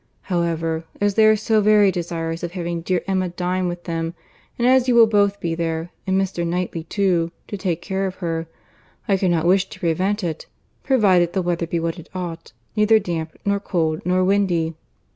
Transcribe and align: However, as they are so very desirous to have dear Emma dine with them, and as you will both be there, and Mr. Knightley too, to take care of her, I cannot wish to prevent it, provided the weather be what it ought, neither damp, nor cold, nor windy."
However, 0.33 0.83
as 0.99 1.13
they 1.13 1.27
are 1.27 1.35
so 1.35 1.61
very 1.61 1.91
desirous 1.91 2.39
to 2.39 2.47
have 2.47 2.83
dear 2.85 3.03
Emma 3.05 3.29
dine 3.29 3.67
with 3.67 3.83
them, 3.83 4.15
and 4.57 4.67
as 4.67 4.87
you 4.87 4.95
will 4.95 5.05
both 5.05 5.39
be 5.39 5.53
there, 5.53 5.91
and 6.07 6.19
Mr. 6.19 6.43
Knightley 6.43 6.85
too, 6.85 7.31
to 7.47 7.55
take 7.55 7.83
care 7.83 8.07
of 8.07 8.15
her, 8.15 8.47
I 9.07 9.15
cannot 9.15 9.45
wish 9.45 9.69
to 9.69 9.79
prevent 9.79 10.23
it, 10.23 10.47
provided 10.81 11.33
the 11.33 11.43
weather 11.43 11.67
be 11.67 11.79
what 11.79 11.99
it 11.99 12.09
ought, 12.15 12.51
neither 12.75 12.97
damp, 12.97 13.37
nor 13.45 13.59
cold, 13.59 14.01
nor 14.03 14.23
windy." 14.23 14.73